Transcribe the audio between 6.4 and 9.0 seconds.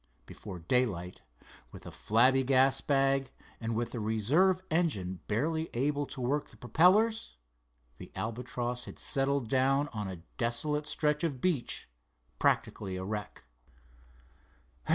the propellers, the Albatross had